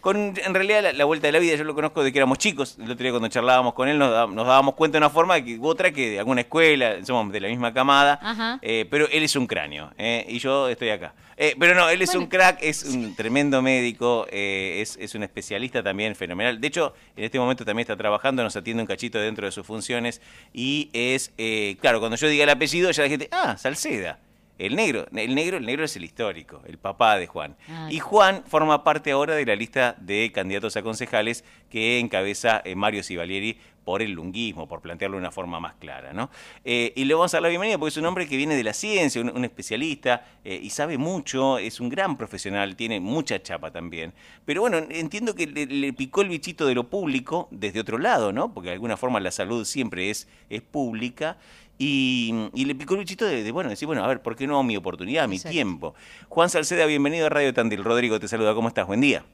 con, 0.00 0.32
con 0.32 0.34
en 0.36 0.54
realidad 0.54 0.92
la, 0.94 1.04
vuelta 1.04 1.28
de 1.28 1.32
la 1.32 1.38
vida, 1.38 1.56
yo 1.56 1.64
lo 1.64 1.74
conozco 1.74 2.02
de 2.02 2.12
que 2.12 2.18
éramos 2.18 2.38
chicos, 2.38 2.76
el 2.78 2.90
otro 2.90 3.02
día 3.02 3.10
cuando 3.10 3.28
charlábamos 3.28 3.74
con 3.74 3.88
él 3.88 3.98
nos, 3.98 4.10
dábamos 4.10 4.74
cuenta 4.74 4.96
de 4.96 5.00
una 5.00 5.10
forma 5.10 5.42
que 5.42 5.58
otra 5.60 5.90
que 5.92 6.10
de 6.10 6.18
alguna 6.18 6.42
escuela, 6.42 7.04
somos 7.04 7.32
de 7.32 7.40
la 7.40 7.48
misma 7.48 7.72
camada, 7.72 8.58
eh, 8.62 8.86
pero 8.90 9.08
él 9.10 9.22
es 9.22 9.36
un 9.36 9.46
cráneo 9.46 9.90
eh, 9.98 10.24
y 10.28 10.38
yo 10.38 10.68
estoy 10.68 10.90
acá. 10.90 11.14
Eh, 11.36 11.56
pero 11.58 11.74
no, 11.74 11.88
él 11.88 12.00
es 12.00 12.14
un 12.14 12.26
crack, 12.26 12.58
es 12.60 12.84
un 12.84 13.16
tremendo 13.16 13.60
médico, 13.60 14.26
es, 14.30 14.96
es, 15.00 15.14
un 15.16 15.24
especialista 15.24 15.82
también 15.82 16.14
fenomenal. 16.14 16.60
De 16.60 16.68
hecho, 16.68 16.94
en 17.16 17.24
este 17.24 17.40
momento 17.40 17.64
también 17.64 17.82
está 17.82 17.96
trabajando, 17.96 18.44
nos 18.44 18.54
atiende 18.54 18.82
un 18.82 18.86
cachito 18.86 19.18
dentro 19.18 19.44
de 19.44 19.50
sus 19.50 19.66
funciones 19.66 20.20
y 20.52 20.90
es, 20.92 21.32
claro, 21.80 21.98
cuando 21.98 22.16
yo 22.16 22.28
diga 22.28 22.44
el 22.44 22.50
apellido, 22.50 22.90
ya 22.92 23.02
la 23.02 23.08
gente, 23.08 23.28
ah, 23.32 23.56
Salceda. 23.56 24.18
El 24.58 24.76
negro, 24.76 25.06
el 25.14 25.34
negro, 25.34 25.56
el 25.56 25.66
negro 25.66 25.84
es 25.84 25.96
el 25.96 26.04
histórico, 26.04 26.62
el 26.66 26.78
papá 26.78 27.16
de 27.16 27.26
Juan. 27.26 27.56
Ah, 27.68 27.88
y 27.90 27.98
Juan 27.98 28.44
forma 28.46 28.84
parte 28.84 29.10
ahora 29.10 29.34
de 29.34 29.44
la 29.44 29.56
lista 29.56 29.96
de 29.98 30.30
candidatos 30.32 30.76
a 30.76 30.82
concejales 30.82 31.44
que 31.70 31.98
encabeza 31.98 32.62
eh, 32.64 32.76
Mario 32.76 33.02
Sivalieri 33.02 33.58
por 33.84 34.02
el 34.02 34.12
lunguismo, 34.12 34.66
por 34.66 34.80
plantearlo 34.80 35.16
de 35.16 35.20
una 35.20 35.30
forma 35.30 35.60
más 35.60 35.74
clara. 35.74 36.12
¿no? 36.12 36.30
Eh, 36.64 36.92
y 36.96 37.04
le 37.04 37.14
vamos 37.14 37.32
a 37.34 37.36
dar 37.36 37.42
la 37.42 37.48
bienvenida 37.48 37.78
porque 37.78 37.90
es 37.90 37.96
un 37.96 38.06
hombre 38.06 38.26
que 38.26 38.36
viene 38.36 38.56
de 38.56 38.64
la 38.64 38.72
ciencia, 38.72 39.20
un, 39.20 39.44
especialista 39.44 40.24
eh, 40.44 40.58
y 40.62 40.70
sabe 40.70 40.98
mucho, 40.98 41.58
es 41.58 41.80
un 41.80 41.88
gran 41.88 42.16
profesional, 42.16 42.76
tiene 42.76 43.00
mucha 43.00 43.42
chapa 43.42 43.70
también. 43.70 44.12
Pero 44.44 44.62
bueno, 44.62 44.78
entiendo 44.78 45.34
que 45.34 45.46
le, 45.46 45.92
picó 45.92 46.22
el 46.22 46.28
bichito 46.28 46.66
de 46.66 46.74
lo 46.74 46.88
público 46.88 47.48
desde 47.50 47.80
otro 47.80 47.98
lado, 47.98 48.32
¿no? 48.32 48.54
porque 48.54 48.70
de 48.70 48.74
alguna 48.74 48.96
forma 48.96 49.20
la 49.20 49.30
salud 49.30 49.64
siempre 49.64 50.10
es, 50.10 50.28
es 50.48 50.62
pública 50.62 51.36
y, 51.78 52.50
le 52.54 52.74
picó 52.74 52.94
el 52.94 53.00
bichito 53.00 53.24
de, 53.24 53.50
bueno, 53.50 53.70
decir, 53.70 53.86
bueno, 53.86 54.04
a 54.04 54.06
ver, 54.06 54.22
¿por 54.22 54.36
qué 54.36 54.46
no 54.46 54.62
mi 54.62 54.76
oportunidad, 54.76 55.28
mi 55.28 55.38
tiempo? 55.38 55.94
Juan 56.28 56.48
Salceda, 56.48 56.86
bienvenido 56.86 57.26
a 57.26 57.28
Radio 57.28 57.52
Tandil. 57.52 57.82
Rodrigo 57.82 58.20
te 58.20 58.28
saluda, 58.28 58.54
¿cómo 58.54 58.68
estás? 58.68 58.86
Buen 58.86 59.00
día. 59.00 59.24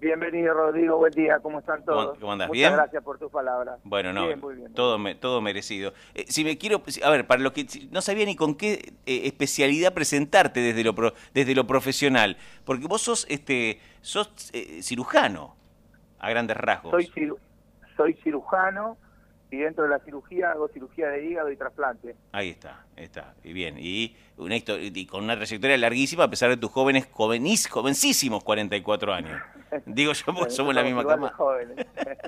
Bienvenido, 0.00 0.54
Rodrigo. 0.54 0.96
Buen 0.96 1.12
día. 1.12 1.40
¿Cómo 1.40 1.58
están 1.58 1.84
todos? 1.84 2.16
¿Cómo, 2.18 2.32
andas? 2.32 2.48
Muchas 2.48 2.72
gracias 2.72 3.02
por 3.02 3.18
tus 3.18 3.32
palabras. 3.32 3.80
Bueno, 3.82 4.12
no, 4.12 4.28
todo, 4.72 4.96
todo 5.16 5.40
merecido. 5.40 5.92
Eh, 6.14 6.24
si 6.28 6.44
me 6.44 6.56
quiero, 6.56 6.82
a 7.02 7.10
ver, 7.10 7.26
para 7.26 7.42
los 7.42 7.52
que 7.52 7.66
no 7.90 8.00
sabía 8.00 8.24
ni 8.24 8.36
con 8.36 8.54
qué 8.54 8.92
eh, 9.06 9.22
especialidad 9.24 9.94
presentarte 9.94 10.60
desde 10.60 10.84
lo 10.84 10.94
desde 11.34 11.54
lo 11.56 11.66
profesional, 11.66 12.36
porque 12.64 12.86
vos 12.86 13.02
sos 13.02 13.26
este 13.28 13.80
sos 14.00 14.30
eh, 14.52 14.82
cirujano 14.82 15.56
a 16.20 16.30
grandes 16.30 16.56
rasgos. 16.56 16.92
Soy 16.92 17.32
soy 17.96 18.14
cirujano 18.22 18.96
y 19.50 19.56
dentro 19.56 19.84
de 19.84 19.90
la 19.90 19.98
cirugía 20.00 20.52
hago 20.52 20.68
cirugía 20.68 21.08
de 21.08 21.26
hígado 21.26 21.50
y 21.50 21.56
trasplante. 21.56 22.14
Ahí 22.32 22.50
está, 22.50 22.84
está, 22.96 23.34
y 23.42 23.52
bien, 23.52 23.76
y, 23.78 24.14
con 25.06 25.24
una 25.24 25.36
trayectoria 25.36 25.76
larguísima 25.78 26.24
a 26.24 26.30
pesar 26.30 26.50
de 26.50 26.56
tus 26.56 26.70
jóvenes, 26.70 27.08
jovenís, 27.10 27.68
jovencísimos 27.68 28.44
44 28.44 29.12
años. 29.12 29.40
Digo 29.86 30.12
yo, 30.12 30.34
porque 30.34 30.50
somos 30.50 30.74
la 30.74 30.82
misma 30.82 31.04
camada. 31.04 31.32
jóvenes, 31.34 31.86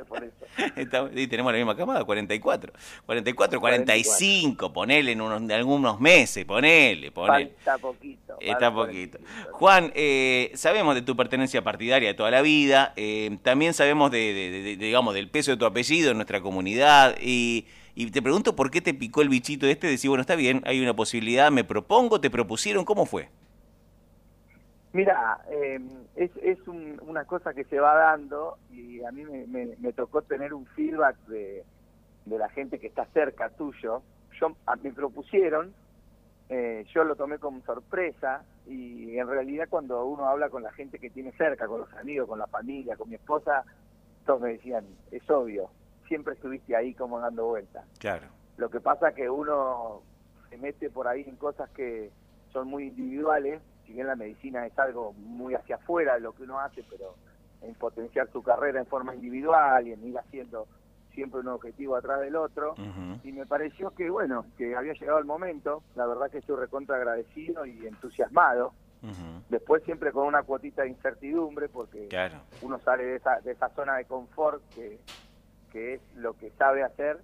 por 0.09 0.25
eso. 0.25 1.11
y 1.15 1.27
tenemos 1.27 1.53
la 1.53 1.59
misma 1.59 1.77
camada, 1.77 2.05
44. 2.05 2.73
44, 3.07 3.61
45, 3.61 4.73
ponele 4.73 5.13
en, 5.13 5.21
unos, 5.21 5.51
algunos 5.51 6.01
meses, 6.01 6.45
ponele, 6.45 7.11
ponele. 7.11 7.53
Está 7.59 7.79
poquito. 7.79 8.37
Está 8.41 8.73
poquito. 8.73 9.19
Juan, 9.53 9.93
eh, 9.95 10.53
sabemos 10.55 10.95
de 10.95 11.03
tu 11.03 11.17
pertenencia 11.17 11.63
partidaria 11.63 12.09
de 12.09 12.15
toda 12.15 12.31
la 12.31 12.43
vida, 12.43 12.93
eh, 12.97 13.39
también 13.43 13.75
sabemos 13.75 14.11
de, 14.11 14.77
digamos, 14.79 15.15
del 15.15 15.29
peso 15.29 15.51
de 15.51 15.57
tu 15.57 15.65
apellido 15.65 16.11
en 16.11 16.17
nuestra 16.17 16.41
comunidad 16.41 17.17
y... 17.21 17.67
Y 17.93 18.09
te 18.13 18.23
pregunto 18.23 18.55
por 18.55 18.71
qué 18.71 18.81
te 18.81 18.95
picó 18.95 19.21
el 19.21 19.29
bichito 19.29 19.67
este 19.67 19.89
de 19.89 19.95
decir, 19.95 20.09
bueno, 20.09 20.23
está 20.23 20.37
bien, 20.37 20.63
hay 20.65 20.81
una 20.81 20.95
posibilidad, 20.95 21.51
me 21.51 21.65
propongo, 21.65 22.21
te 22.21 22.31
propusieron, 22.31 22.85
¿cómo 22.85 23.05
fue? 23.05 23.29
Mira, 24.93 25.41
em, 25.49 25.89
es, 26.17 26.31
es 26.43 26.59
una 26.67 27.25
cosa 27.25 27.55
que 27.55 27.65
se 27.65 27.79
va 27.79 27.95
dando 27.95 28.59
y 28.71 29.05
a 29.05 29.13
mí 29.13 29.25
me, 29.25 29.93
tocó 29.93 30.23
tener 30.23 30.53
un 30.53 30.67
feedback 30.67 31.17
de, 31.27 31.65
la 32.27 32.49
gente 32.49 32.79
que 32.79 32.89
está 32.89 33.07
cerca 33.07 33.51
tuyo. 33.51 34.03
Yo 34.41 34.57
Me 34.83 34.93
propusieron, 34.93 35.73
eh, 36.49 36.85
yo 36.93 37.05
lo 37.05 37.15
tomé 37.15 37.39
como 37.39 37.61
sorpresa 37.63 38.43
y 38.67 39.17
en 39.17 39.29
realidad 39.29 39.67
cuando 39.69 40.05
uno 40.07 40.27
habla 40.27 40.49
con 40.49 40.63
la 40.63 40.73
gente 40.73 40.99
que 40.99 41.11
tiene 41.11 41.31
cerca, 41.33 41.69
con 41.69 41.81
los 41.81 41.93
amigos, 41.95 42.29
con 42.29 42.39
la 42.39 42.47
familia, 42.47 42.97
con 42.97 43.09
mi 43.09 43.15
esposa, 43.15 43.65
todos 44.27 44.41
me 44.41 44.53
decían, 44.53 44.85
es 45.13 45.29
obvio, 45.31 45.71
siempre 46.09 46.35
estuviste 46.35 46.75
ahí 46.75 46.95
como 46.95 47.21
dando 47.21 47.47
vueltas. 47.47 47.85
Claro. 47.99 48.27
Lo 48.57 48.71
que 48.71 48.81
pasa 48.81 49.11
es 49.11 49.15
que 49.15 49.31
uno 49.31 50.03
se 50.49 50.57
mete 50.57 50.91
por 50.91 51.07
ahí 51.07 51.25
en 51.27 51.37
cosas 51.37 51.71
que 51.71 52.11
son 52.53 52.69
muy 52.69 52.89
individuales, 52.89 53.61
si 53.91 53.95
bien 53.95 54.07
la 54.07 54.15
medicina 54.15 54.65
es 54.67 54.79
algo 54.79 55.13
muy 55.15 55.55
hacia 55.55 55.75
afuera 55.75 56.15
de 56.15 56.21
lo 56.21 56.33
que 56.33 56.45
uno 56.45 56.61
hace, 56.61 56.85
pero 56.89 57.17
en 57.61 57.75
potenciar 57.75 58.31
su 58.31 58.41
carrera 58.41 58.79
en 58.79 58.87
forma 58.87 59.17
individual 59.17 59.85
y 59.89 59.93
en 59.93 60.07
ir 60.07 60.17
haciendo 60.17 60.69
siempre 61.13 61.41
un 61.41 61.49
objetivo 61.49 61.97
atrás 61.97 62.21
del 62.21 62.37
otro. 62.37 62.77
Y 63.25 63.33
me 63.33 63.47
pareció 63.47 63.91
que, 63.91 64.09
bueno, 64.09 64.47
que 64.57 64.77
había 64.77 64.93
llegado 64.93 65.19
el 65.19 65.25
momento. 65.25 65.83
La 65.97 66.07
verdad 66.07 66.31
que 66.31 66.39
estoy 66.39 66.57
recontra 66.57 66.97
agradecido 66.97 67.67
y 67.67 67.85
entusiasmado. 67.85 68.73
Después 69.49 69.83
siempre 69.83 70.13
con 70.13 70.29
una 70.29 70.45
cuotita 70.45 70.83
de 70.83 70.91
incertidumbre 70.91 71.69
porque 71.69 72.07
uno 72.63 72.79
sale 72.79 73.05
de 73.05 73.17
esa, 73.17 73.41
de 73.41 73.53
esa 73.53 73.71
zona 73.71 73.97
de 73.97 74.05
confort 74.05 74.63
que, 74.73 75.01
que 75.73 75.95
es 75.95 76.01
lo 76.15 76.35
que 76.35 76.51
sabe 76.51 76.85
hacer 76.85 77.19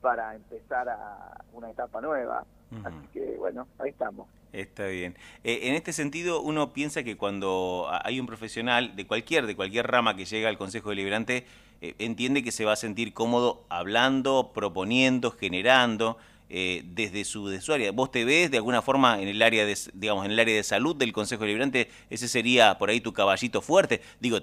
para 0.00 0.34
empezar 0.34 0.88
a 0.88 1.36
una 1.52 1.70
etapa 1.70 2.00
nueva. 2.00 2.44
Así 2.84 3.06
que 3.12 3.36
bueno, 3.38 3.68
ahí 3.78 3.90
estamos. 3.90 4.26
Está 4.52 4.86
bien. 4.86 5.14
Eh, 5.44 5.60
en 5.64 5.74
este 5.74 5.92
sentido, 5.92 6.42
uno 6.42 6.72
piensa 6.72 7.02
que 7.02 7.16
cuando 7.16 7.88
hay 8.04 8.18
un 8.18 8.26
profesional 8.26 8.96
de 8.96 9.06
cualquier, 9.06 9.46
de 9.46 9.54
cualquier 9.54 9.86
rama 9.86 10.16
que 10.16 10.24
llega 10.24 10.48
al 10.48 10.58
Consejo 10.58 10.90
Deliberante, 10.90 11.44
eh, 11.80 11.94
entiende 11.98 12.42
que 12.42 12.52
se 12.52 12.64
va 12.64 12.72
a 12.72 12.76
sentir 12.76 13.12
cómodo 13.12 13.64
hablando, 13.68 14.50
proponiendo, 14.52 15.30
generando, 15.30 16.18
eh, 16.48 16.82
desde 16.84 17.24
su, 17.24 17.48
de 17.48 17.60
su 17.60 17.72
área. 17.72 17.92
¿Vos 17.92 18.10
te 18.10 18.24
ves 18.24 18.50
de 18.50 18.56
alguna 18.56 18.82
forma 18.82 19.22
en 19.22 19.28
el 19.28 19.40
área 19.40 19.64
de, 19.64 19.76
digamos, 19.94 20.24
en 20.24 20.32
el 20.32 20.40
área 20.40 20.56
de 20.56 20.64
salud 20.64 20.96
del 20.96 21.12
Consejo 21.12 21.42
Deliberante? 21.42 21.88
Ese 22.10 22.26
sería 22.26 22.76
por 22.76 22.90
ahí 22.90 23.00
tu 23.00 23.12
caballito 23.12 23.62
fuerte. 23.62 24.00
Digo, 24.18 24.40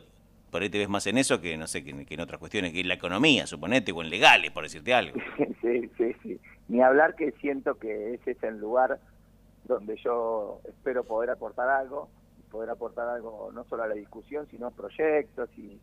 por 0.49 0.61
ahí 0.61 0.69
te 0.69 0.77
ves 0.77 0.87
más 0.87 1.05
en 1.07 1.17
eso 1.17 1.41
que, 1.41 1.57
no 1.57 1.67
sé, 1.67 1.83
que, 1.83 2.05
en 2.09 2.19
otras 2.21 2.39
cuestiones, 2.39 2.71
que 2.71 2.79
en 2.79 2.87
la 2.87 2.93
economía, 2.93 3.45
suponete, 3.45 3.91
o 3.91 4.01
en 4.01 4.09
legales, 4.09 4.51
por 4.51 4.63
decirte 4.63 4.93
algo. 4.93 5.17
Sí, 5.61 5.89
sí, 5.97 6.15
sí. 6.23 6.39
Ni 6.69 6.81
hablar 6.81 7.15
que 7.15 7.33
siento 7.41 7.75
que 7.75 8.13
ese 8.13 8.31
es 8.31 8.43
el 8.43 8.57
lugar 8.57 8.99
donde 9.67 9.95
yo 9.97 10.61
espero 10.65 11.03
poder 11.03 11.29
aportar 11.29 11.69
algo, 11.69 12.09
poder 12.49 12.69
aportar 12.69 13.07
algo 13.09 13.51
no 13.53 13.63
solo 13.65 13.83
a 13.83 13.87
la 13.87 13.95
discusión, 13.95 14.47
sino 14.47 14.71
proyectos 14.71 15.49
y, 15.57 15.79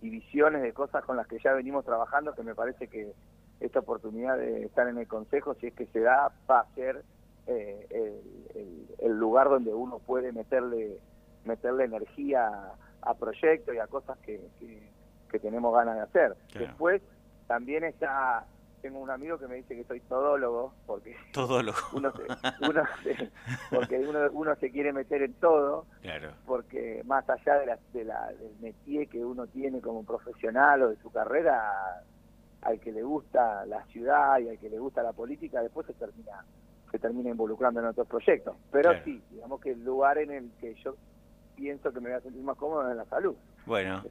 visiones 0.00 0.60
de 0.60 0.74
cosas 0.74 1.02
con 1.02 1.16
las 1.16 1.26
que 1.26 1.38
ya 1.38 1.54
venimos 1.54 1.82
trabajando, 1.82 2.34
que 2.34 2.42
me 2.42 2.54
parece 2.54 2.88
que 2.88 3.14
esta 3.58 3.78
oportunidad 3.78 4.36
de 4.36 4.66
estar 4.66 4.86
en 4.86 4.98
el 4.98 5.08
Consejo, 5.08 5.54
si 5.54 5.68
es 5.68 5.72
que 5.72 5.86
se 5.86 6.00
da, 6.00 6.30
va 6.48 6.60
a 6.60 6.74
ser 6.74 7.02
eh, 7.46 8.20
el, 8.98 9.18
lugar 9.18 9.48
donde 9.48 9.72
uno 9.72 10.00
puede 10.00 10.30
meterle, 10.30 10.98
meterle 11.46 11.84
energía 11.84 12.50
a 13.00 13.14
proyectos 13.14 13.74
y 13.74 13.78
a 13.78 13.86
cosas 13.86 14.18
que, 14.18 14.42
que, 15.30 15.38
tenemos 15.38 15.74
ganas 15.74 15.96
de 15.96 16.02
hacer. 16.02 16.36
Después 16.52 17.00
también 17.46 17.84
está 17.84 18.44
tengo 18.84 18.98
un 18.98 19.08
amigo 19.08 19.38
que 19.38 19.48
me 19.48 19.54
dice 19.54 19.74
que 19.74 19.84
soy 19.84 20.00
todólogo, 20.00 20.74
porque 20.84 21.16
todólogo. 21.32 21.78
Uno 21.94 22.12
se, 22.12 23.30
porque 23.70 23.98
uno, 23.98 24.54
se 24.56 24.70
quiere 24.70 24.92
meter 24.92 25.22
en 25.22 25.32
todo, 25.34 25.86
claro. 26.02 26.32
porque 26.44 27.00
más 27.06 27.26
allá 27.30 27.60
de 27.60 27.64
la, 27.64 27.78
de 27.94 28.04
la, 28.04 28.26
del 28.26 28.54
métier 28.60 29.08
que 29.08 29.24
uno 29.24 29.46
tiene 29.46 29.80
como 29.80 30.04
profesional 30.04 30.82
o 30.82 30.90
de 30.90 30.96
su 30.96 31.10
carrera, 31.10 32.04
al 32.60 32.78
que 32.78 32.92
le 32.92 33.02
gusta 33.02 33.64
la 33.64 33.82
ciudad 33.86 34.38
y 34.40 34.50
al 34.50 34.58
que 34.58 34.68
le 34.68 34.78
gusta 34.78 35.02
la 35.02 35.14
política, 35.14 35.62
después 35.62 35.86
se 35.86 35.94
termina 35.94 36.44
se 36.90 36.98
termina 36.98 37.30
involucrando 37.30 37.80
en 37.80 37.86
otros 37.86 38.06
proyectos. 38.06 38.54
Pero 38.70 38.92
sí, 39.02 39.20
digamos 39.30 39.60
que 39.62 39.70
el 39.70 39.82
lugar 39.82 40.18
en 40.18 40.30
el 40.30 40.50
que 40.60 40.74
yo 40.74 40.94
pienso 41.56 41.92
que 41.92 42.00
me 42.00 42.10
voy 42.10 42.18
a 42.18 42.20
sentir 42.20 42.42
más 42.42 42.56
cómodo 42.56 42.90
en 42.90 42.96
la 42.96 43.04
salud. 43.06 43.34
Bueno, 43.66 44.02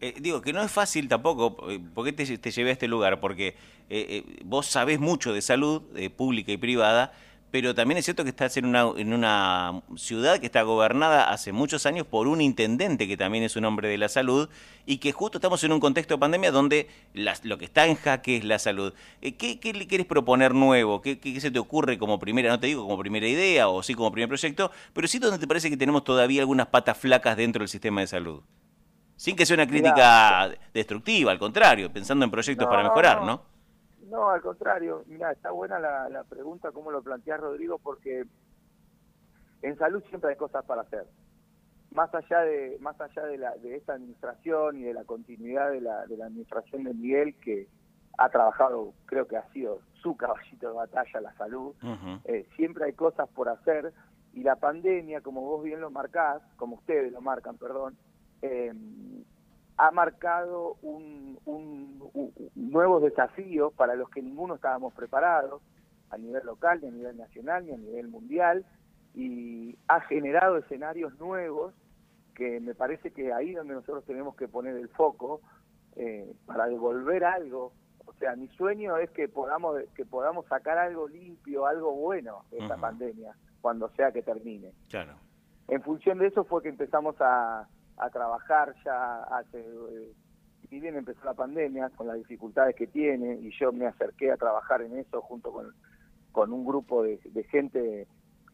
eh, 0.00 0.14
digo 0.20 0.42
que 0.42 0.52
no 0.52 0.62
es 0.62 0.70
fácil 0.70 1.08
tampoco, 1.08 1.70
eh, 1.70 1.80
¿por 1.94 2.04
qué 2.04 2.12
te, 2.12 2.36
te 2.36 2.50
llevé 2.50 2.70
a 2.70 2.72
este 2.74 2.86
lugar? 2.86 3.18
Porque 3.18 3.56
eh, 3.88 4.24
vos 4.44 4.66
sabés 4.66 5.00
mucho 5.00 5.32
de 5.32 5.40
salud 5.40 5.82
pública 6.16 6.52
y 6.52 6.58
privada, 6.58 7.12
pero 7.50 7.74
también 7.74 7.98
es 7.98 8.04
cierto 8.04 8.22
que 8.22 8.30
estás 8.30 8.56
en 8.56 8.64
una, 8.64 8.86
en 8.96 9.12
una 9.12 9.82
ciudad 9.96 10.38
que 10.38 10.46
está 10.46 10.62
gobernada 10.62 11.30
hace 11.30 11.52
muchos 11.52 11.84
años 11.84 12.06
por 12.06 12.28
un 12.28 12.40
intendente 12.40 13.08
que 13.08 13.16
también 13.16 13.42
es 13.42 13.56
un 13.56 13.64
hombre 13.64 13.88
de 13.88 13.98
la 13.98 14.08
salud 14.08 14.48
y 14.86 14.98
que 14.98 15.10
justo 15.12 15.38
estamos 15.38 15.62
en 15.64 15.72
un 15.72 15.80
contexto 15.80 16.14
de 16.14 16.18
pandemia 16.18 16.52
donde 16.52 16.88
lo 17.14 17.58
que 17.58 17.64
está 17.64 17.86
en 17.86 17.96
jaque 17.96 18.36
es 18.36 18.44
la 18.44 18.58
salud. 18.58 18.94
¿qué, 19.20 19.58
¿qué, 19.58 19.72
le 19.72 19.88
quieres 19.88 20.06
proponer 20.06 20.54
nuevo? 20.54 21.02
¿Qué, 21.02 21.18
¿Qué, 21.18 21.40
se 21.40 21.50
te 21.50 21.58
ocurre 21.58 21.98
como 21.98 22.20
primera, 22.20 22.50
no 22.50 22.60
te 22.60 22.68
digo 22.68 22.82
como 22.84 22.98
primera 22.98 23.26
idea 23.26 23.68
o 23.68 23.82
sí 23.82 23.94
como 23.94 24.12
primer 24.12 24.28
proyecto, 24.28 24.70
pero 24.92 25.08
sí 25.08 25.18
donde 25.18 25.38
te 25.38 25.48
parece 25.48 25.70
que 25.70 25.76
tenemos 25.76 26.04
todavía 26.04 26.42
algunas 26.42 26.68
patas 26.68 26.98
flacas 26.98 27.36
dentro 27.36 27.60
del 27.60 27.68
sistema 27.68 28.00
de 28.00 28.06
salud? 28.06 28.42
Sin 29.16 29.34
que 29.34 29.44
sea 29.44 29.54
una 29.54 29.66
crítica 29.66 30.50
destructiva, 30.72 31.32
al 31.32 31.38
contrario, 31.38 31.92
pensando 31.92 32.24
en 32.24 32.30
proyectos 32.30 32.66
para 32.68 32.84
mejorar, 32.84 33.22
¿no? 33.22 33.49
¿No? 34.10 34.30
al 34.30 34.42
contrario. 34.42 35.04
Mira, 35.06 35.32
está 35.32 35.50
buena 35.50 35.78
la, 35.78 36.24
pregunta, 36.24 36.72
cómo 36.72 36.90
lo 36.90 37.02
planteas, 37.02 37.40
Rodrigo, 37.40 37.78
porque 37.78 38.24
en 39.62 39.78
salud 39.78 40.02
siempre 40.08 40.30
hay 40.30 40.36
cosas 40.36 40.64
para 40.64 40.82
hacer. 40.82 41.06
más 41.92 42.14
allá 42.14 42.40
de 42.40 42.78
más 42.80 43.00
allá 43.00 43.24
de, 43.24 43.38
la, 43.38 43.56
de 43.56 43.76
esta 43.76 43.94
administración 43.94 44.78
y 44.78 44.82
de 44.84 44.94
la 44.94 45.04
continuidad 45.04 45.70
de 45.70 45.80
la, 45.80 46.06
de 46.06 46.16
la 46.16 46.26
administración 46.26 46.84
de 46.84 46.94
Miguel 46.94 47.34
que 47.40 47.68
ha 48.18 48.28
trabajado 48.28 48.92
creo 49.06 49.26
que 49.26 49.36
ha 49.36 49.48
sido 49.52 49.80
su 50.02 50.16
caballito 50.16 50.68
de 50.68 50.74
batalla 50.74 51.20
la 51.20 51.34
salud 51.34 51.74
eh, 52.24 52.46
siempre 52.56 52.84
hay 52.84 52.92
cosas 52.92 53.28
por 53.30 53.48
hacer 53.48 53.92
y 54.34 54.42
la 54.42 54.56
pandemia 54.56 55.20
como 55.20 55.40
vos 55.42 55.64
bien 55.64 55.80
lo 55.80 55.90
marcás 55.90 56.42
como 56.56 56.76
ustedes 56.76 57.12
lo 57.12 57.20
marcan 57.20 57.56
perdón 57.56 57.96
eh, 58.42 58.72
ha 59.80 59.90
marcado 59.92 60.76
un, 60.82 61.38
nuevos 62.54 63.02
desafíos 63.02 63.72
para 63.72 63.94
los 63.94 64.10
que 64.10 64.20
ninguno 64.20 64.56
estábamos 64.56 64.92
preparados 64.92 65.62
a 66.10 66.18
nivel 66.18 66.44
local, 66.44 66.80
ni 66.82 66.88
a 66.88 66.90
nivel 66.90 67.16
nacional, 67.16 67.64
ni 67.64 67.72
a 67.72 67.78
nivel 67.78 68.08
mundial, 68.08 68.66
y 69.14 69.78
ha 69.88 70.00
generado 70.02 70.58
escenarios 70.58 71.18
nuevos 71.18 71.72
que 72.34 72.60
me 72.60 72.74
parece 72.74 73.10
que 73.12 73.32
ahí 73.32 73.54
donde 73.54 73.72
nosotros 73.72 74.04
tenemos 74.04 74.36
que 74.36 74.48
poner 74.48 74.76
el 74.76 74.88
foco 74.90 75.40
eh, 75.96 76.30
para 76.44 76.66
devolver 76.66 77.24
algo. 77.24 77.72
O 78.04 78.12
sea, 78.14 78.36
mi 78.36 78.48
sueño 78.48 78.98
es 78.98 79.08
que 79.10 79.28
podamos 79.28 79.78
que 79.94 80.04
podamos 80.04 80.44
sacar 80.46 80.76
algo 80.76 81.08
limpio, 81.08 81.64
algo 81.64 81.92
bueno 81.92 82.44
de 82.50 82.58
esta 82.58 82.76
pandemia 82.76 83.34
cuando 83.62 83.88
sea 83.90 84.12
que 84.12 84.22
termine. 84.22 84.72
Claro. 84.90 85.14
En 85.68 85.82
función 85.82 86.18
de 86.18 86.26
eso 86.26 86.44
fue 86.44 86.62
que 86.62 86.68
empezamos 86.68 87.16
a, 87.20 87.66
a 88.00 88.10
trabajar 88.10 88.74
ya 88.84 89.22
hace, 89.24 89.60
eh, 89.60 90.12
bien 90.70 90.96
empezó 90.96 91.24
la 91.24 91.34
pandemia, 91.34 91.90
con 91.90 92.06
las 92.06 92.16
dificultades 92.16 92.74
que 92.74 92.86
tiene, 92.86 93.34
y 93.34 93.50
yo 93.58 93.72
me 93.72 93.86
acerqué 93.86 94.32
a 94.32 94.36
trabajar 94.36 94.82
en 94.82 94.98
eso 94.98 95.20
junto 95.20 95.52
con, 95.52 95.74
con 96.32 96.52
un 96.52 96.64
grupo 96.64 97.02
de, 97.02 97.18
gente 97.50 98.06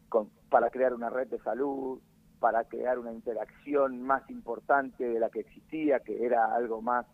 con, 0.09 0.29
para 0.49 0.69
crear 0.69 0.93
una 0.93 1.09
red 1.09 1.27
de 1.27 1.39
salud, 1.39 1.99
para 2.39 2.65
crear 2.65 2.99
una 2.99 3.13
interacción 3.13 4.01
más 4.01 4.29
importante 4.29 5.07
de 5.07 5.19
la 5.19 5.29
que 5.29 5.39
existía, 5.41 5.99
que 6.01 6.25
era 6.25 6.53
algo 6.53 6.81
más 6.81 7.05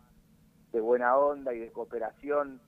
de 0.72 0.80
buena 0.80 1.16
onda 1.16 1.54
y 1.54 1.60
de 1.60 1.70
cooperación 1.70 2.60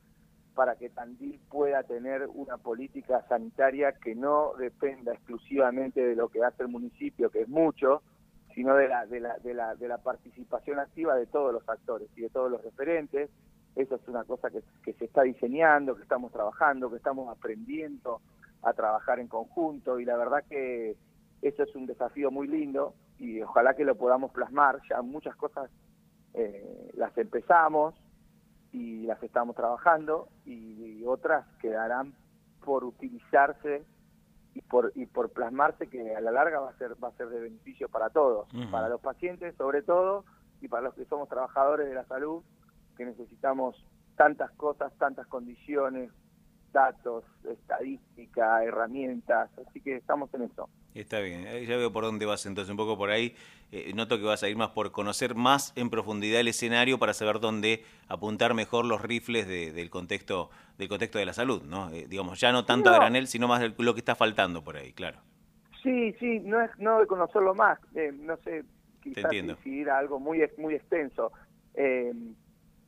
para 0.54 0.76
que 0.76 0.88
Tandil 0.88 1.38
pueda 1.50 1.82
tener 1.82 2.26
una 2.32 2.56
política 2.56 3.22
sanitaria 3.28 3.92
que 3.92 4.14
no 4.14 4.54
dependa 4.58 5.12
exclusivamente 5.12 6.00
de 6.00 6.16
lo 6.16 6.28
que 6.28 6.42
hace 6.42 6.62
el 6.62 6.68
municipio, 6.68 7.30
que 7.30 7.42
es 7.42 7.48
mucho, 7.48 8.02
sino 8.56 8.74
de 8.74 8.88
la, 8.88 9.04
de 9.04 9.20
la, 9.20 9.36
de 9.36 9.52
la, 9.52 9.74
de 9.74 9.86
la 9.86 9.98
participación 9.98 10.78
activa 10.78 11.14
de 11.14 11.26
todos 11.26 11.52
los 11.52 11.68
actores 11.68 12.08
y 12.16 12.22
de 12.22 12.30
todos 12.30 12.50
los 12.50 12.64
referentes. 12.64 13.28
Eso 13.76 13.96
es 13.96 14.08
una 14.08 14.24
cosa 14.24 14.48
que, 14.48 14.62
que 14.82 14.94
se 14.94 15.04
está 15.04 15.22
diseñando, 15.22 15.94
que 15.94 16.02
estamos 16.02 16.32
trabajando, 16.32 16.88
que 16.90 16.96
estamos 16.96 17.28
aprendiendo 17.28 18.22
a 18.62 18.72
trabajar 18.72 19.20
en 19.20 19.28
conjunto 19.28 20.00
y 20.00 20.06
la 20.06 20.16
verdad 20.16 20.42
que 20.48 20.96
eso 21.42 21.62
es 21.64 21.76
un 21.76 21.84
desafío 21.84 22.30
muy 22.30 22.48
lindo 22.48 22.94
y 23.18 23.42
ojalá 23.42 23.74
que 23.74 23.84
lo 23.84 23.94
podamos 23.94 24.32
plasmar. 24.32 24.80
Ya 24.88 25.02
muchas 25.02 25.36
cosas 25.36 25.70
eh, 26.32 26.90
las 26.94 27.16
empezamos 27.18 27.94
y 28.72 29.02
las 29.02 29.22
estamos 29.22 29.54
trabajando 29.54 30.28
y 30.46 31.04
otras 31.04 31.46
quedarán 31.60 32.14
por 32.64 32.84
utilizarse 32.84 33.84
y 34.56 34.62
por 34.62 34.90
y 34.94 35.04
por 35.04 35.30
plasmarse 35.30 35.86
que 35.88 36.16
a 36.16 36.20
la 36.22 36.30
larga 36.30 36.60
va 36.60 36.70
a 36.70 36.78
ser 36.78 36.92
va 37.02 37.08
a 37.08 37.12
ser 37.12 37.28
de 37.28 37.40
beneficio 37.40 37.90
para 37.90 38.08
todos, 38.08 38.48
para 38.70 38.88
los 38.88 39.02
pacientes 39.02 39.54
sobre 39.56 39.82
todo 39.82 40.24
y 40.62 40.68
para 40.68 40.84
los 40.84 40.94
que 40.94 41.04
somos 41.04 41.28
trabajadores 41.28 41.86
de 41.86 41.94
la 41.94 42.06
salud 42.06 42.42
que 42.96 43.04
necesitamos 43.04 43.84
tantas 44.16 44.50
cosas, 44.52 44.90
tantas 44.96 45.26
condiciones, 45.26 46.10
datos, 46.72 47.24
estadística, 47.44 48.64
herramientas, 48.64 49.50
así 49.66 49.82
que 49.82 49.96
estamos 49.96 50.32
en 50.32 50.42
eso. 50.42 50.70
Está 50.96 51.20
bien, 51.20 51.44
ya 51.44 51.76
veo 51.76 51.92
por 51.92 52.04
dónde 52.04 52.24
vas 52.24 52.46
entonces, 52.46 52.70
un 52.70 52.78
poco 52.78 52.96
por 52.96 53.10
ahí. 53.10 53.36
Eh, 53.70 53.92
noto 53.94 54.16
que 54.16 54.24
vas 54.24 54.42
a 54.42 54.48
ir 54.48 54.56
más 54.56 54.70
por 54.70 54.92
conocer 54.92 55.34
más 55.34 55.74
en 55.76 55.90
profundidad 55.90 56.40
el 56.40 56.48
escenario 56.48 56.98
para 56.98 57.12
saber 57.12 57.38
dónde 57.38 57.84
apuntar 58.08 58.54
mejor 58.54 58.86
los 58.86 59.02
rifles 59.02 59.46
del 59.46 59.90
contexto 59.90 60.48
del 60.78 60.88
contexto 60.88 61.18
de 61.18 61.26
la 61.26 61.34
salud, 61.34 61.62
¿no? 61.64 61.90
Eh, 61.90 62.06
digamos, 62.08 62.40
ya 62.40 62.50
no 62.50 62.64
tanto 62.64 62.90
a 62.90 62.94
granel, 62.94 63.26
sino 63.26 63.46
más 63.46 63.62
lo 63.78 63.94
que 63.94 64.00
está 64.00 64.14
faltando 64.14 64.64
por 64.64 64.76
ahí, 64.76 64.92
claro. 64.92 65.18
Sí, 65.82 66.14
sí, 66.18 66.40
no 66.40 66.62
es 66.62 66.70
no 66.78 67.00
de 67.00 67.06
conocerlo 67.06 67.54
más, 67.54 67.78
eh, 67.94 68.12
no 68.12 68.36
sé, 68.38 68.64
quizás 69.02 69.30
decidir 69.30 69.90
algo 69.90 70.18
muy 70.18 70.42
muy 70.56 70.74
extenso. 70.74 71.30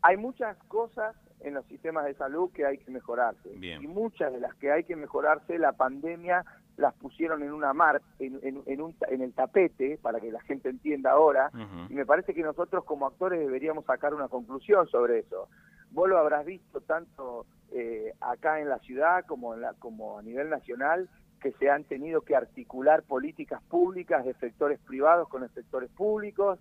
hay 0.00 0.16
muchas 0.16 0.56
cosas 0.68 1.14
en 1.40 1.54
los 1.54 1.66
sistemas 1.66 2.06
de 2.06 2.14
salud 2.14 2.50
que 2.52 2.64
hay 2.64 2.78
que 2.78 2.90
mejorarse. 2.90 3.50
Y 3.54 3.86
muchas 3.86 4.32
de 4.32 4.40
las 4.40 4.54
que 4.54 4.72
hay 4.72 4.84
que 4.84 4.96
mejorarse, 4.96 5.58
la 5.58 5.72
pandemia 5.72 6.44
las 6.78 6.94
pusieron 6.94 7.42
en 7.42 7.52
una 7.52 7.72
mar, 7.74 8.00
en, 8.18 8.40
en, 8.42 8.80
un, 8.80 8.94
en 9.08 9.20
el 9.20 9.32
tapete, 9.34 9.98
para 10.00 10.20
que 10.20 10.32
la 10.32 10.40
gente 10.40 10.70
entienda 10.70 11.10
ahora, 11.10 11.50
y 11.90 11.94
me 11.94 12.06
parece 12.06 12.32
que 12.32 12.42
nosotros 12.42 12.84
como 12.84 13.06
actores 13.06 13.40
deberíamos 13.40 13.84
sacar 13.84 14.14
una 14.14 14.28
conclusión 14.28 14.86
sobre 14.88 15.18
eso. 15.18 15.48
Vos 15.90 16.08
lo 16.08 16.18
habrás 16.18 16.46
visto 16.46 16.80
tanto 16.80 17.46
eh, 17.72 18.12
acá 18.20 18.60
en 18.60 18.68
la 18.68 18.78
ciudad 18.78 19.26
como, 19.26 19.54
en 19.54 19.62
la, 19.62 19.74
como 19.74 20.18
a 20.18 20.22
nivel 20.22 20.48
nacional, 20.48 21.08
que 21.40 21.52
se 21.52 21.70
han 21.70 21.84
tenido 21.84 22.22
que 22.22 22.36
articular 22.36 23.02
políticas 23.02 23.62
públicas 23.64 24.24
de 24.24 24.34
sectores 24.34 24.78
privados 24.80 25.28
con 25.28 25.42
los 25.42 25.50
sectores 25.52 25.90
públicos, 25.90 26.58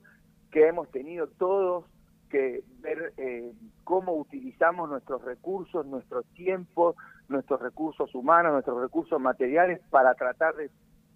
que 0.52 0.68
hemos 0.68 0.90
tenido 0.92 1.28
todos 1.28 1.86
que 2.30 2.64
ver 2.82 3.14
eh, 3.18 3.54
cómo 3.84 4.14
utilizamos 4.14 4.90
nuestros 4.90 5.24
recursos, 5.24 5.86
nuestro 5.86 6.24
tiempo, 6.24 6.96
nuestros 7.30 7.62
recursos 7.62 8.14
humanos, 8.16 8.54
nuestros 8.54 8.82
recursos 8.82 9.20
materiales 9.20 9.82
para 9.90 10.14
tratar 10.16 10.56
de 10.56 10.70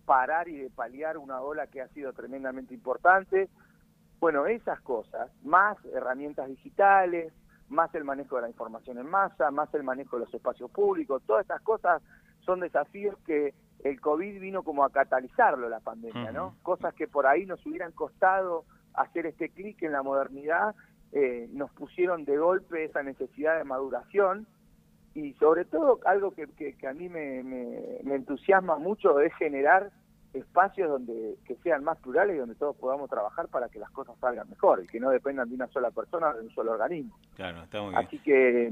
parar 0.06 0.48
y 0.48 0.58
de 0.58 0.70
paliar 0.70 1.18
una 1.18 1.42
ola 1.42 1.68
que 1.68 1.82
ha 1.82 1.88
sido 1.90 2.14
tremendamente 2.14 2.74
importante. 2.74 3.50
Bueno, 4.20 4.46
esas 4.46 4.80
cosas, 4.82 5.32
más 5.44 5.78
herramientas 5.86 6.48
digitales, 6.48 7.34
más 7.70 7.94
el 7.96 8.04
manejo 8.04 8.36
de 8.36 8.44
la 8.44 8.50
información 8.50 8.98
en 8.98 9.10
masa, 9.10 9.50
más 9.52 9.74
el 9.74 9.84
manejo 9.84 10.18
de 10.18 10.26
los 10.26 10.34
espacios 10.34 10.70
públicos, 10.70 11.24
todas 11.26 11.42
estas 11.42 11.62
cosas 11.62 12.02
son 12.46 12.60
desafíos 12.60 13.18
que 13.26 13.54
el 13.84 14.00
COVID 14.02 14.40
vino 14.40 14.64
como 14.64 14.84
a 14.84 14.92
catalizarlo 14.92 15.70
la 15.70 15.80
pandemia, 15.80 16.32
¿no? 16.32 16.56
Cosas 16.62 16.94
que 16.94 17.08
por 17.08 17.26
ahí 17.26 17.46
nos 17.46 17.66
hubieran 17.66 17.94
costado 17.94 18.66
hacer 18.94 19.26
este 19.26 19.50
clic 19.50 19.82
en 19.84 19.94
la 19.94 20.04
modernidad 20.04 20.76
eh, 21.14 21.50
nos 21.52 21.70
pusieron 21.72 22.24
de 22.24 22.38
golpe 22.38 22.86
esa 22.86 23.04
necesidad 23.04 23.58
de 23.58 23.66
maduración 23.66 24.48
y 25.14 25.34
sobre 25.34 25.66
todo 25.66 26.00
algo 26.06 26.32
que, 26.32 26.48
que, 26.48 26.88
a 26.88 26.94
mí 26.94 27.10
me, 27.10 27.44
me, 27.44 28.16
entusiasma 28.16 28.78
mucho 28.78 29.20
es 29.20 29.34
generar 29.36 29.92
espacios 30.34 30.90
donde 30.90 31.36
que 31.46 31.56
sean 31.58 31.84
más 31.84 31.98
plurales 31.98 32.36
y 32.36 32.40
donde 32.40 32.56
todos 32.56 32.78
podamos 32.78 33.10
trabajar 33.10 33.50
para 33.50 33.68
que 33.68 33.80
las 33.80 33.92
cosas 33.92 34.16
salgan 34.20 34.50
mejor 34.50 34.82
y 34.84 34.88
que 34.88 35.00
no 35.02 35.10
dependan 35.10 35.50
de 35.50 35.56
una 35.56 35.68
sola 35.68 35.92
persona 35.92 36.30
o 36.30 36.34
de 36.36 36.42
un 36.44 36.50
solo 36.52 36.72
organismo. 36.72 37.18
Claro, 37.36 37.64
está 37.64 37.82
muy 37.82 37.92
bien. 37.92 38.06
Así 38.06 38.20
que 38.20 38.72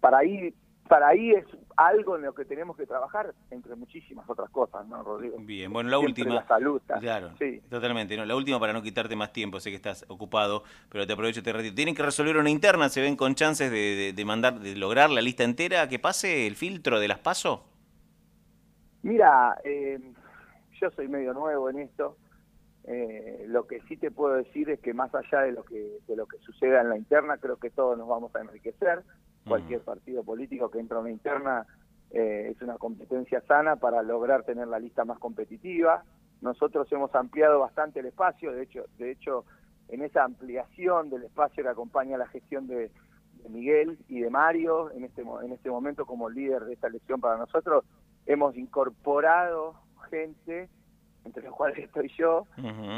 para 0.00 0.18
ahí 0.18 0.54
para 0.88 1.08
ahí 1.08 1.32
es 1.32 1.44
algo 1.76 2.16
en 2.16 2.22
lo 2.22 2.34
que 2.34 2.44
tenemos 2.44 2.76
que 2.76 2.86
trabajar, 2.86 3.34
entre 3.50 3.74
muchísimas 3.76 4.28
otras 4.28 4.48
cosas, 4.50 4.86
¿no, 4.86 5.02
Rodrigo? 5.02 5.36
Bien, 5.40 5.72
bueno, 5.72 5.90
la 5.90 5.98
última. 5.98 6.34
La 6.34 6.46
salud. 6.46 6.80
Claro, 7.00 7.32
sí. 7.38 7.60
totalmente. 7.68 8.16
¿no? 8.16 8.24
La 8.24 8.34
última 8.34 8.58
para 8.58 8.72
no 8.72 8.82
quitarte 8.82 9.14
más 9.16 9.32
tiempo, 9.32 9.60
sé 9.60 9.70
que 9.70 9.76
estás 9.76 10.04
ocupado, 10.08 10.62
pero 10.88 11.06
te 11.06 11.12
aprovecho 11.12 11.40
y 11.40 11.42
te 11.42 11.52
retiro. 11.52 11.74
Tienen 11.74 11.94
que 11.94 12.02
resolver 12.02 12.36
una 12.36 12.50
interna, 12.50 12.88
se 12.88 13.02
ven 13.02 13.16
con 13.16 13.34
chances 13.34 13.70
de, 13.70 14.12
de, 14.14 14.24
mandar, 14.24 14.58
de 14.58 14.74
lograr 14.76 15.10
la 15.10 15.20
lista 15.20 15.44
entera, 15.44 15.88
que 15.88 15.98
pase 15.98 16.46
el 16.46 16.56
filtro 16.56 16.98
de 16.98 17.08
las 17.08 17.18
PASO. 17.18 17.64
Mira, 19.02 19.56
eh, 19.64 20.00
yo 20.80 20.90
soy 20.92 21.08
medio 21.08 21.34
nuevo 21.34 21.68
en 21.70 21.80
esto. 21.80 22.16
Eh, 22.84 23.44
lo 23.48 23.66
que 23.66 23.80
sí 23.82 23.96
te 23.96 24.10
puedo 24.10 24.34
decir 24.34 24.70
es 24.70 24.80
que 24.80 24.94
más 24.94 25.12
allá 25.14 25.40
de 25.40 25.52
lo 25.52 25.64
que 25.64 25.98
de 26.06 26.16
lo 26.16 26.26
que 26.26 26.38
suceda 26.38 26.80
en 26.80 26.88
la 26.88 26.96
interna, 26.96 27.36
creo 27.38 27.56
que 27.56 27.70
todos 27.70 27.98
nos 27.98 28.06
vamos 28.06 28.34
a 28.36 28.40
enriquecer 28.40 29.02
cualquier 29.46 29.80
partido 29.82 30.24
político 30.24 30.70
que 30.70 30.78
entra 30.78 30.98
a 30.98 31.00
una 31.00 31.10
interna 31.10 31.66
eh, 32.10 32.52
es 32.54 32.62
una 32.62 32.78
competencia 32.78 33.40
sana 33.42 33.76
para 33.76 34.02
lograr 34.02 34.44
tener 34.44 34.68
la 34.68 34.78
lista 34.78 35.04
más 35.04 35.18
competitiva. 35.18 36.02
Nosotros 36.40 36.90
hemos 36.92 37.14
ampliado 37.14 37.60
bastante 37.60 38.00
el 38.00 38.06
espacio, 38.06 38.52
de 38.52 38.62
hecho, 38.62 38.84
de 38.98 39.10
hecho 39.10 39.44
en 39.88 40.02
esa 40.02 40.24
ampliación 40.24 41.10
del 41.10 41.24
espacio 41.24 41.62
que 41.62 41.70
acompaña 41.70 42.18
la 42.18 42.26
gestión 42.28 42.66
de, 42.66 42.90
Miguel 43.48 43.96
y 44.08 44.20
de 44.20 44.30
Mario, 44.30 44.90
en 44.90 45.04
este, 45.04 45.22
en 45.22 45.52
este 45.52 45.70
momento 45.70 46.04
como 46.04 46.28
líder 46.28 46.64
de 46.64 46.72
esta 46.72 46.88
elección 46.88 47.20
para 47.20 47.36
nosotros, 47.36 47.84
hemos 48.26 48.56
incorporado 48.56 49.74
gente, 50.10 50.68
entre 51.24 51.44
los 51.44 51.54
cuales 51.54 51.78
estoy 51.78 52.08
yo 52.16 52.46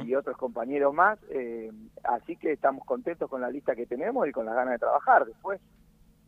y 0.06 0.14
otros 0.14 0.38
compañeros 0.38 0.94
más, 0.94 1.18
eh, 1.30 1.70
así 2.04 2.36
que 2.36 2.52
estamos 2.52 2.84
contentos 2.86 3.28
con 3.28 3.42
la 3.42 3.50
lista 3.50 3.74
que 3.74 3.84
tenemos 3.84 4.26
y 4.26 4.32
con 4.32 4.46
las 4.46 4.54
ganas 4.54 4.72
de 4.72 4.78
trabajar 4.78 5.26
después. 5.26 5.60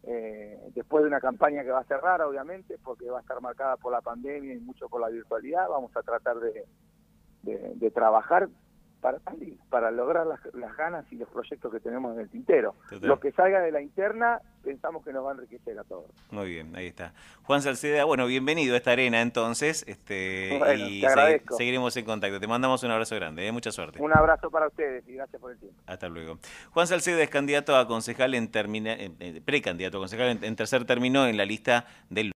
Eh, 0.04 0.58
después 0.74 1.02
de 1.02 1.08
una 1.08 1.20
campaña 1.20 1.62
que 1.62 1.70
va 1.70 1.80
a 1.80 1.84
ser 1.84 1.98
rara, 1.98 2.26
obviamente, 2.26 2.78
porque 2.82 3.10
va 3.10 3.18
a 3.18 3.20
estar 3.20 3.40
marcada 3.40 3.76
por 3.76 3.92
la 3.92 4.00
pandemia 4.00 4.54
y 4.54 4.60
mucho 4.60 4.88
por 4.88 5.00
la 5.00 5.08
virtualidad, 5.08 5.68
vamos 5.68 5.94
a 5.96 6.02
tratar 6.02 6.38
de, 6.38 6.64
de, 7.42 7.90
trabajar 7.90 8.48
para 9.00 9.18
para 9.68 9.90
lograr 9.90 10.26
las, 10.26 10.40
las, 10.54 10.76
ganas 10.76 11.10
y 11.12 11.16
los 11.16 11.28
proyectos 11.28 11.72
que 11.72 11.80
tenemos 11.80 12.14
en 12.14 12.20
el 12.20 12.30
tintero. 12.30 12.74
Lo 13.00 13.20
que 13.20 13.32
salga 13.32 13.60
de 13.60 13.72
la 13.72 13.82
interna 13.82 14.40
pensamos 14.62 15.04
que 15.04 15.12
nos 15.12 15.24
va 15.24 15.30
a 15.30 15.34
enriquecer 15.34 15.78
a 15.78 15.84
todos. 15.84 16.06
Muy 16.30 16.48
bien, 16.48 16.74
ahí 16.76 16.86
está. 16.86 17.12
Juan 17.44 17.62
Salceda, 17.62 18.04
bueno, 18.04 18.26
bienvenido 18.26 18.74
a 18.74 18.76
esta 18.76 18.92
arena 18.92 19.20
entonces, 19.22 19.84
este, 19.86 20.60
y 20.78 21.02
seguiremos 21.56 21.96
en 21.96 22.04
contacto. 22.04 22.38
Te 22.38 22.46
mandamos 22.46 22.82
un 22.82 22.90
abrazo 22.90 23.16
grande, 23.16 23.46
¿eh? 23.46 23.52
mucha 23.52 23.72
suerte. 23.72 24.00
Un 24.00 24.12
abrazo 24.12 24.50
para 24.50 24.66
ustedes 24.66 25.02
y 25.08 25.14
gracias 25.14 25.40
por 25.40 25.52
el 25.52 25.58
tiempo. 25.58 25.76
Hasta 25.86 26.08
luego. 26.08 26.38
Juan 26.72 26.86
Salceda 26.86 27.22
es 27.22 27.30
candidato 27.30 27.76
a 27.76 27.86
concejal 27.86 28.34
en, 28.34 28.50
termina, 28.50 28.92
eh, 28.92 29.40
precandidato 29.44 29.96
a 29.98 30.00
concejal 30.00 30.38
en 30.42 30.56
tercer 30.56 30.84
término 30.84 31.26
en 31.26 31.36
la 31.36 31.44
lista 31.44 31.86
del 32.10 32.28